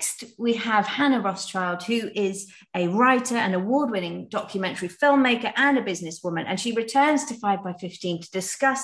[0.00, 5.82] Next we have Hannah Rothschild, who is a writer and award-winning documentary filmmaker and a
[5.82, 8.80] businesswoman, and she returns to Five by Fifteen to discuss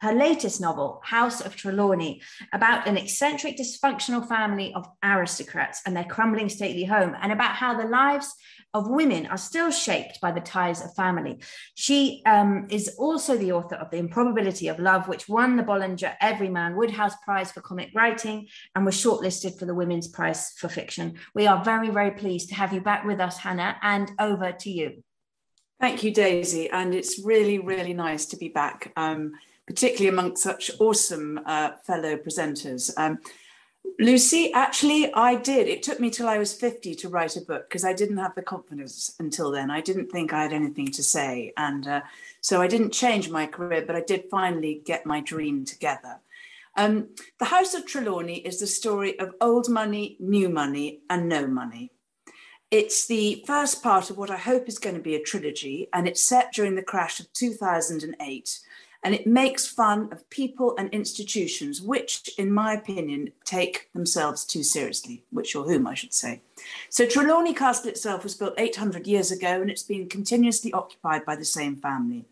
[0.00, 2.20] her latest novel, House of Trelawney,
[2.52, 7.74] about an eccentric, dysfunctional family of aristocrats and their crumbling stately home, and about how
[7.74, 8.34] the lives
[8.74, 11.40] of women are still shaped by the ties of family.
[11.74, 16.14] She um, is also the author of The Improbability of Love, which won the Bollinger
[16.20, 21.14] Everyman Wodehouse Prize for comic writing and was shortlisted for the Women's Prize for Fiction.
[21.34, 24.70] We are very, very pleased to have you back with us, Hannah, and over to
[24.70, 25.02] you.
[25.80, 26.68] Thank you, Daisy.
[26.68, 28.92] And it's really, really nice to be back.
[28.96, 29.32] Um,
[29.66, 32.90] particularly amongst such awesome uh, fellow presenters.
[32.96, 33.18] Um,
[33.98, 35.68] Lucy, actually, I did.
[35.68, 38.34] It took me till I was 50 to write a book because I didn't have
[38.34, 39.70] the confidence until then.
[39.70, 41.52] I didn't think I had anything to say.
[41.56, 42.00] And uh,
[42.40, 46.20] so I didn't change my career, but I did finally get my dream together.
[46.76, 47.08] Um,
[47.38, 51.90] the House of Trelawney is the story of old money, new money, and no money.
[52.70, 56.06] It's the first part of what I hope is going to be a trilogy, and
[56.06, 58.60] it's set during the crash of 2008
[59.06, 64.64] and it makes fun of people and institutions which, in my opinion, take themselves too
[64.64, 66.40] seriously, which or whom I should say.
[66.88, 71.36] So Trelawney Castle itself was built 800 years ago and it's been continuously occupied by
[71.36, 72.24] the same family.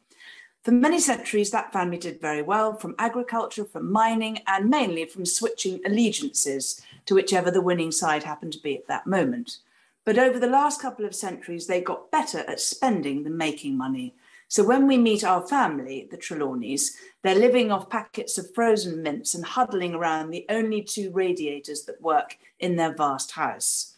[0.65, 5.27] For many centuries, that family did very well from agriculture, from mining, and mainly from
[5.27, 9.59] switching allegiances to whichever the winning side happened to be at that moment.
[10.05, 14.17] But over the last couple of centuries, they got better at spending than making money.
[14.55, 19.35] So when we meet our family, the Trelawneys, they're living off packets of frozen mints
[19.35, 23.97] and huddling around the only two radiators that work in their vast house.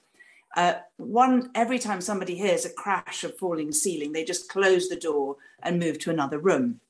[0.57, 4.97] Uh, one every time somebody hears a crash of falling ceiling, they just close the
[4.97, 6.81] door and move to another room.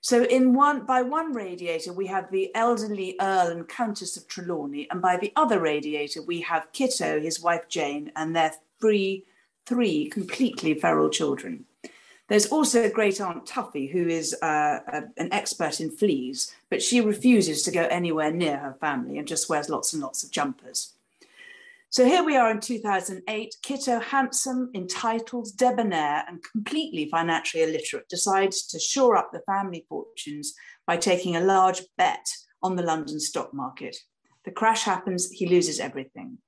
[0.00, 4.86] So in one by one radiator we have the elderly Earl and Countess of Trelawney,
[4.92, 9.24] and by the other radiator we have Kitto, his wife Jane, and their three
[9.66, 11.64] three completely feral children.
[12.28, 17.00] There's also great aunt Tuffy, who is uh, a, an expert in fleas, but she
[17.00, 20.94] refuses to go anywhere near her family and just wears lots and lots of jumpers.
[21.90, 23.56] So here we are in 2008.
[23.62, 30.54] Kitto, handsome, entitled, debonair, and completely financially illiterate, decides to shore up the family fortunes
[30.86, 32.26] by taking a large bet
[32.62, 33.94] on the London stock market.
[34.46, 36.38] The crash happens, he loses everything.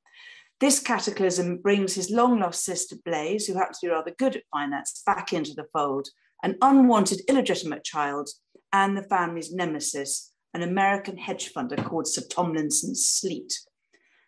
[0.61, 4.45] This cataclysm brings his long lost sister Blaise, who happens to be rather good at
[4.53, 6.09] finance, back into the fold,
[6.43, 8.29] an unwanted illegitimate child,
[8.73, 13.53] and the family's nemesis, an American hedge funder called Sir Tomlinson Sleet.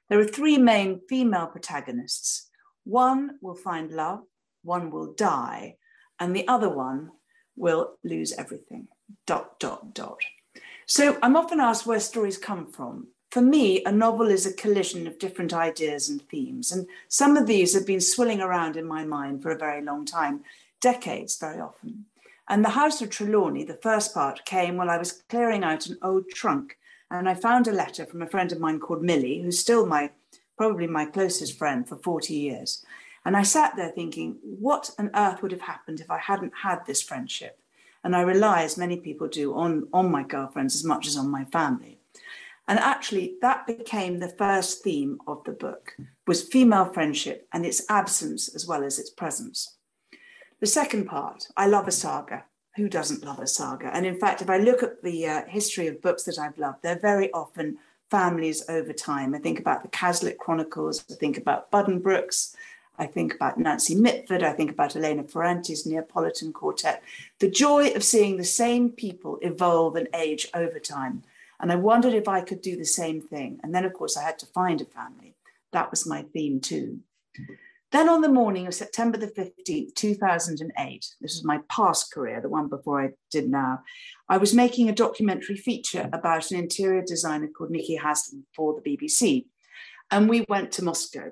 [0.09, 2.50] There are three main female protagonists.
[2.84, 4.20] One will find love,
[4.62, 5.76] one will die,
[6.19, 7.10] and the other one
[7.56, 8.88] will lose everything.
[9.26, 10.19] Dot, dot, dot.
[10.87, 15.06] So I'm often asked where stories come from for me, a novel is a collision
[15.06, 16.72] of different ideas and themes.
[16.72, 20.06] And some of these have been swilling around in my mind for a very long
[20.06, 20.41] time,
[20.80, 22.06] decades very often.
[22.48, 25.98] And The House of Trelawney, the first part, came while I was clearing out an
[26.02, 26.78] old trunk.
[27.10, 30.12] And I found a letter from a friend of mine called Millie, who's still my,
[30.56, 32.86] probably my closest friend for 40 years.
[33.26, 36.86] And I sat there thinking, what on earth would have happened if I hadn't had
[36.86, 37.60] this friendship?
[38.02, 41.28] And I rely, as many people do, on, on my girlfriends as much as on
[41.28, 41.95] my family.
[42.69, 45.97] And actually, that became the first theme of the book,
[46.27, 49.77] was female friendship and its absence as well as its presence.
[50.60, 52.44] The second part, I love a saga.
[52.76, 53.94] Who doesn't love a saga?
[53.94, 56.82] And in fact, if I look at the uh, history of books that I've loved,
[56.82, 57.78] they're very often
[58.10, 59.34] families over time.
[59.34, 62.55] I think about the Cazalet Chronicles, I think about Buddenbrooks,
[62.99, 67.03] I think about Nancy Mitford, I think about Elena Ferrante's Neapolitan Quartet.
[67.38, 71.22] The joy of seeing the same people evolve and age over time
[71.61, 73.61] and I wondered if I could do the same thing.
[73.62, 75.35] And then, of course, I had to find a family.
[75.73, 77.00] That was my theme too.
[77.93, 82.49] Then on the morning of September the 15th, 2008, this is my past career, the
[82.49, 83.81] one before I did now,
[84.29, 88.97] I was making a documentary feature about an interior designer called Nicky Haslam for the
[88.97, 89.47] BBC.
[90.11, 91.31] And we went to Moscow.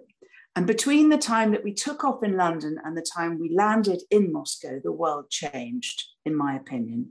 [0.57, 4.03] And between the time that we took off in London and the time we landed
[4.11, 7.11] in Moscow, the world changed, in my opinion.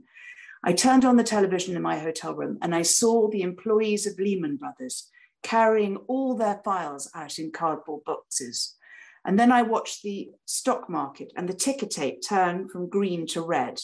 [0.66, 4.18] I turned on the television in my hotel room and I saw the employees of
[4.18, 5.10] Lehman Brothers
[5.42, 8.74] carrying all their files out in cardboard boxes.
[9.26, 13.42] And then I watched the stock market and the ticker tape turn from green to
[13.42, 13.78] red.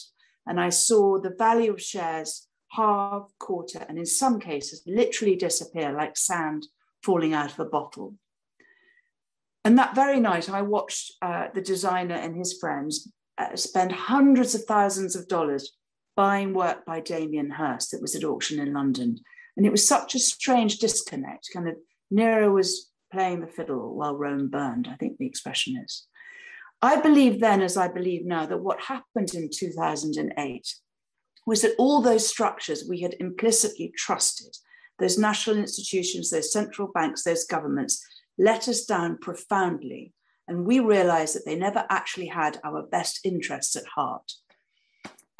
[0.47, 5.91] And I saw the value of shares halve, quarter, and in some cases literally disappear
[5.91, 6.65] like sand
[7.03, 8.15] falling out of a bottle.
[9.63, 13.07] And that very night, I watched uh, the designer and his friends
[13.37, 15.77] uh, spend hundreds of thousands of dollars
[16.21, 19.17] buying work by Damien Hirst that was at auction in London.
[19.57, 21.77] And it was such a strange disconnect, kind of
[22.11, 26.05] Nero was playing the fiddle while Rome burned, I think the expression is.
[26.79, 30.75] I believe then, as I believe now, that what happened in 2008
[31.47, 34.55] was that all those structures we had implicitly trusted,
[34.99, 37.99] those national institutions, those central banks, those governments,
[38.37, 40.13] let us down profoundly.
[40.47, 44.31] And we realized that they never actually had our best interests at heart.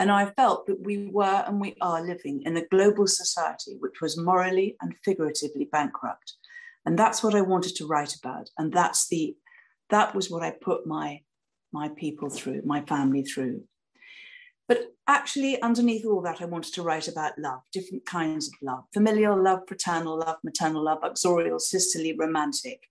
[0.01, 4.01] And I felt that we were and we are living in a global society which
[4.01, 6.33] was morally and figuratively bankrupt.
[6.87, 8.49] And that's what I wanted to write about.
[8.57, 9.35] And that's the
[9.91, 11.21] that was what I put my
[11.71, 13.65] my people through, my family through.
[14.67, 18.85] But actually, underneath all that, I wanted to write about love, different kinds of love
[18.95, 22.87] familial love, fraternal love, maternal love, uxorial, sisterly, romantic.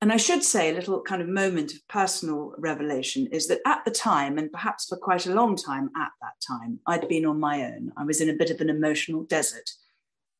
[0.00, 3.84] And I should say, a little kind of moment of personal revelation is that at
[3.84, 7.40] the time, and perhaps for quite a long time at that time, I'd been on
[7.40, 7.92] my own.
[7.96, 9.68] I was in a bit of an emotional desert.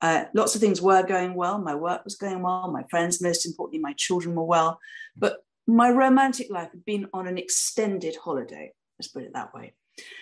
[0.01, 1.59] Uh, lots of things were going well.
[1.59, 2.71] My work was going well.
[2.71, 4.79] My friends, most importantly, my children were well.
[5.17, 9.75] But my romantic life had been on an extended holiday, let's put it that way.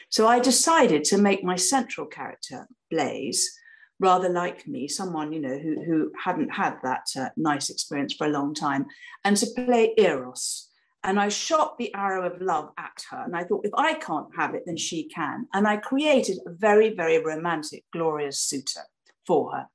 [0.08, 3.50] So I decided to make my central character, Blaise,
[3.98, 8.26] rather like me, someone you know who, who hadn't had that uh, nice experience for
[8.26, 8.87] a long time,
[9.25, 10.69] and to play Eros.
[11.04, 14.26] And I shot the arrow of love at her, and I thought, if I can't
[14.37, 15.46] have it, then she can.
[15.54, 18.82] And I created a very, very romantic, glorious suitor
[19.25, 19.66] for her.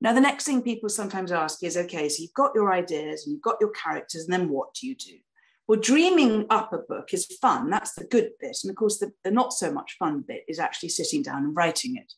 [0.00, 3.32] Now, the next thing people sometimes ask is, okay, so you've got your ideas and
[3.32, 5.18] you've got your characters, and then what do you do?
[5.68, 7.70] Well, dreaming up a book is fun.
[7.70, 8.56] That's the good bit.
[8.64, 11.54] And of course, the, the not so much fun bit is actually sitting down and
[11.54, 12.12] writing it.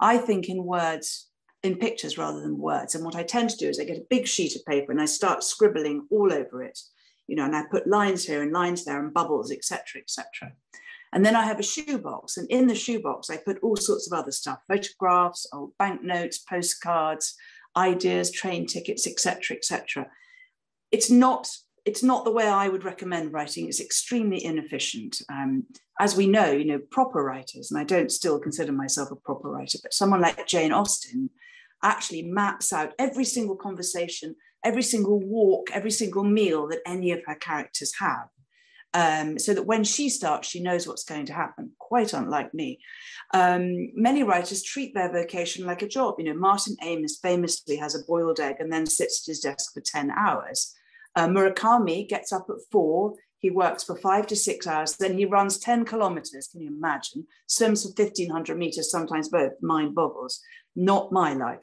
[0.00, 1.28] I think in words,
[1.62, 2.94] in pictures rather than words.
[2.94, 5.00] And what I tend to do is I get a big sheet of paper and
[5.00, 6.78] I start scribbling all over it,
[7.26, 10.52] you know, and I put lines here and lines there and bubbles, etc., etc.
[11.12, 14.18] And then I have a shoebox, and in the shoebox I put all sorts of
[14.18, 17.34] other stuff: photographs, old banknotes, postcards,
[17.76, 20.08] ideas, train tickets, etc., etc.
[20.90, 21.48] It's not
[21.86, 23.68] it's not the way I would recommend writing.
[23.68, 25.22] It's extremely inefficient.
[25.30, 25.64] Um,
[26.00, 29.48] as we know, you know, proper writers, and I don't still consider myself a proper
[29.48, 31.30] writer, but someone like Jane Austen
[31.84, 34.34] actually maps out every single conversation,
[34.64, 38.28] every single walk, every single meal that any of her characters have.
[38.92, 42.80] Um, so that when she starts, she knows what's going to happen, quite unlike me.
[43.32, 46.14] Um, many writers treat their vocation like a job.
[46.18, 49.74] You know, Martin Amis famously has a boiled egg and then sits at his desk
[49.74, 50.74] for 10 hours.
[51.16, 55.24] Uh, Murakami gets up at four, he works for five to six hours, then he
[55.24, 56.48] runs 10 kilometers.
[56.48, 57.26] Can you imagine?
[57.46, 59.52] Swims for 1500 meters, sometimes both.
[59.62, 60.40] Mind boggles.
[60.74, 61.60] Not my life.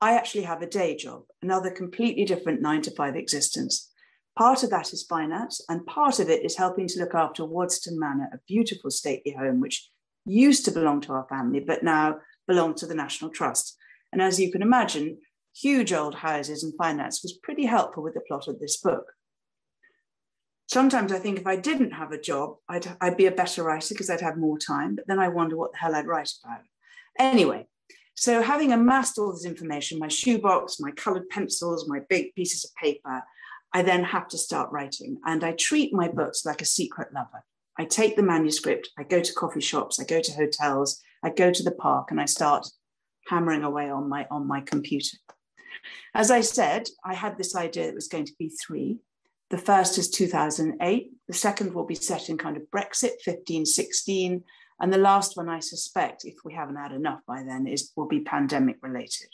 [0.00, 3.90] I actually have a day job, another completely different nine to five existence.
[4.36, 7.98] Part of that is finance, and part of it is helping to look after Waddesdon
[7.98, 9.90] Manor, a beautiful stately home which
[10.24, 12.18] used to belong to our family, but now
[12.48, 13.76] belongs to the National Trust.
[14.10, 15.18] And as you can imagine,
[15.54, 19.12] huge old houses and finance was pretty helpful with the plot of this book.
[20.68, 23.94] Sometimes I think if I didn't have a job, I'd, I'd be a better writer
[23.94, 26.62] because I'd have more time, but then I wonder what the hell I'd write about.
[27.18, 27.66] Anyway,
[28.14, 32.74] so having amassed all this information, my shoebox, my colored pencils, my big pieces of
[32.74, 33.22] paper,
[33.74, 35.18] I then have to start writing.
[35.26, 37.44] And I treat my books like a secret lover.
[37.78, 41.50] I take the manuscript, I go to coffee shops, I go to hotels, I go
[41.50, 42.66] to the park, and I start
[43.28, 45.16] hammering away on my on my computer.
[46.14, 48.98] As I said, I had this idea it was going to be three.
[49.50, 51.10] The first is 2008.
[51.28, 54.44] The second will be set in kind of Brexit, 15, 16.
[54.80, 58.08] And the last one, I suspect, if we haven't had enough by then, is will
[58.08, 59.28] be pandemic related.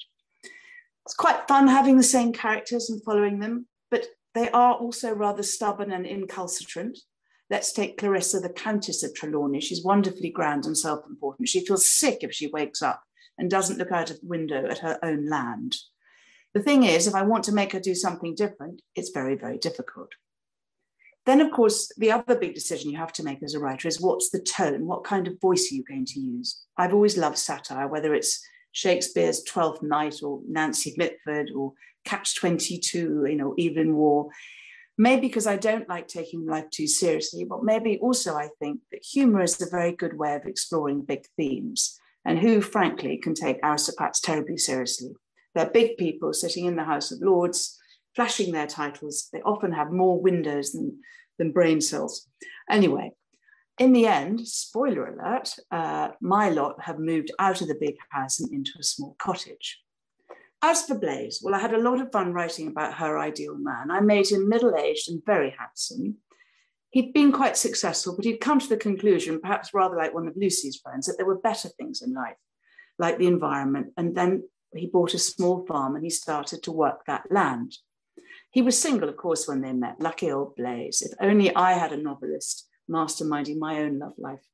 [1.06, 5.42] It's quite fun having the same characters and following them, but they are also rather
[5.42, 6.98] stubborn and incalcitrant.
[7.48, 9.60] Let's take Clarissa, the Countess of Trelawney.
[9.60, 11.48] She's wonderfully grand and self important.
[11.48, 13.02] She feels sick if she wakes up
[13.38, 15.76] and doesn't look out of the window at her own land.
[16.54, 19.58] The thing is, if I want to make her do something different, it's very, very
[19.58, 20.10] difficult.
[21.26, 24.00] Then, of course, the other big decision you have to make as a writer is
[24.00, 24.86] what's the tone?
[24.86, 26.64] What kind of voice are you going to use?
[26.78, 28.40] I've always loved satire, whether it's
[28.72, 31.74] Shakespeare's Twelfth Night or Nancy Mitford or
[32.06, 34.28] Catch 22, you know, Evelyn Waugh.
[34.96, 39.04] Maybe because I don't like taking life too seriously, but maybe also I think that
[39.04, 42.00] humor is a very good way of exploring big themes.
[42.24, 45.10] And who, frankly, can take aristocrats terribly seriously?
[45.58, 47.76] They're big people sitting in the House of Lords,
[48.14, 49.28] flashing their titles.
[49.32, 51.00] They often have more windows than,
[51.36, 52.28] than brain cells.
[52.70, 53.10] Anyway,
[53.76, 58.38] in the end, spoiler alert, uh, my lot have moved out of the big house
[58.38, 59.80] and into a small cottage.
[60.62, 63.90] As for Blaise, well, I had a lot of fun writing about her ideal man.
[63.90, 66.18] I made him middle aged and very handsome.
[66.90, 70.36] He'd been quite successful, but he'd come to the conclusion, perhaps rather like one of
[70.36, 72.36] Lucy's friends, that there were better things in life,
[72.96, 74.44] like the environment, and then
[74.74, 77.76] He bought a small farm and he started to work that land.
[78.50, 80.00] He was single, of course, when they met.
[80.00, 81.02] Lucky old Blaise.
[81.02, 84.44] If only I had a novelist masterminding my own love life.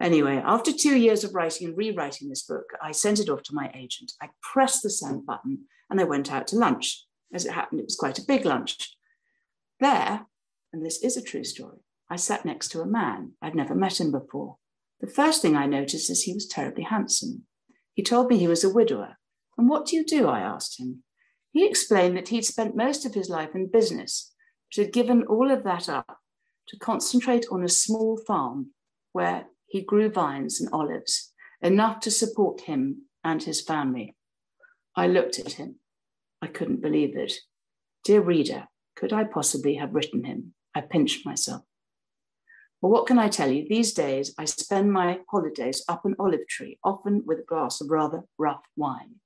[0.00, 3.54] Anyway, after two years of writing and rewriting this book, I sent it off to
[3.54, 4.12] my agent.
[4.22, 7.04] I pressed the send button and I went out to lunch.
[7.32, 8.96] As it happened, it was quite a big lunch.
[9.80, 10.26] There,
[10.72, 13.32] and this is a true story, I sat next to a man.
[13.42, 14.56] I'd never met him before.
[15.00, 17.44] The first thing I noticed is he was terribly handsome.
[17.92, 19.17] He told me he was a widower.
[19.58, 20.28] And what do you do?
[20.28, 21.02] I asked him.
[21.50, 24.32] He explained that he'd spent most of his life in business,
[24.70, 26.18] but had given all of that up
[26.68, 28.70] to concentrate on a small farm
[29.12, 34.14] where he grew vines and olives, enough to support him and his family.
[34.94, 35.76] I looked at him.
[36.40, 37.34] I couldn't believe it.
[38.04, 40.54] Dear reader, could I possibly have written him?
[40.74, 41.62] I pinched myself.
[42.80, 43.66] Well, what can I tell you?
[43.68, 47.90] These days, I spend my holidays up an olive tree, often with a glass of
[47.90, 49.16] rather rough wine.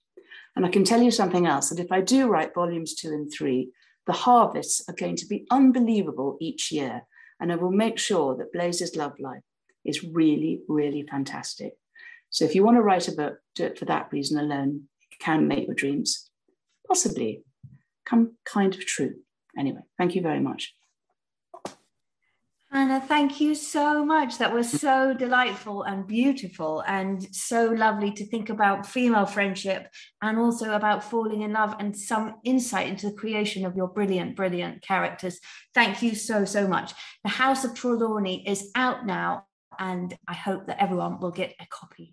[0.54, 3.30] And I can tell you something else that if I do write volumes two and
[3.32, 3.71] three,
[4.06, 7.02] the harvests are going to be unbelievable each year.
[7.40, 9.42] And I will make sure that Blaise's love life
[9.85, 11.75] is really, really fantastic.
[12.30, 14.88] So if you want to write a book, do it for that reason alone.
[15.11, 16.30] It can make your dreams
[16.87, 17.42] possibly
[18.04, 19.14] come kind of true.
[19.59, 20.75] Anyway, thank you very much.
[22.73, 24.38] Hannah, thank you so much.
[24.38, 29.88] That was so delightful and beautiful, and so lovely to think about female friendship
[30.23, 34.37] and also about falling in love and some insight into the creation of your brilliant,
[34.37, 35.38] brilliant characters.
[35.75, 36.95] Thank you so, so much.
[37.25, 39.45] The House of Trelawney is out now,
[39.79, 42.11] and I hope that everyone will get a copy.